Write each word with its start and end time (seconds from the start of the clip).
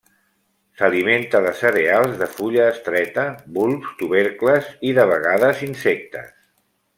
S'alimenta 0.79 1.41
de 1.47 1.51
cereals 1.59 2.15
de 2.21 2.29
fulla 2.37 2.65
estreta, 2.77 3.27
bulbs, 3.59 3.93
tubercles 4.03 4.73
i, 4.93 4.97
de 5.01 5.07
vegades, 5.13 5.63
insectes. 5.69 6.35